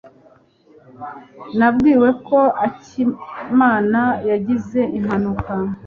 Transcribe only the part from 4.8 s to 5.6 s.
impanuka.